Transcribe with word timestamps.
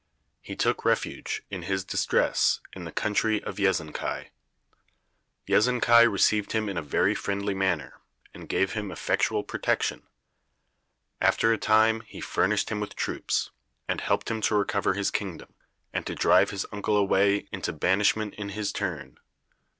He 0.41 0.55
took 0.55 0.83
refuge, 0.83 1.43
in 1.51 1.61
his 1.61 1.83
distress, 1.85 2.59
in 2.73 2.85
the 2.85 2.91
country 2.91 3.39
of 3.43 3.57
Yezonkai. 3.59 4.29
Yezonkai 5.47 6.11
received 6.11 6.53
him 6.53 6.67
in 6.69 6.75
a 6.75 6.81
very 6.81 7.13
friendly 7.13 7.53
manner, 7.53 8.01
and 8.33 8.49
gave 8.49 8.73
him 8.73 8.89
effectual 8.91 9.43
protection. 9.43 10.07
After 11.21 11.53
a 11.53 11.59
time 11.59 11.99
he 12.01 12.19
furnished 12.19 12.69
him 12.71 12.79
with 12.79 12.95
troops, 12.95 13.51
and 13.87 14.01
helped 14.01 14.31
him 14.31 14.41
to 14.41 14.55
recover 14.55 14.95
his 14.95 15.11
kingdom, 15.11 15.53
and 15.93 16.03
to 16.07 16.15
drive 16.15 16.49
his 16.49 16.65
uncle 16.71 16.97
away 16.97 17.47
into 17.51 17.71
banishment 17.71 18.33
in 18.33 18.49
his 18.49 18.71
turn. 18.73 19.19